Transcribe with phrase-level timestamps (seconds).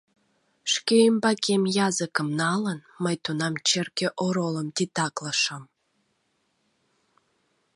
[0.73, 5.63] Шке ӱмбакем языкым налын, мый тунам черке оролым титаклышым.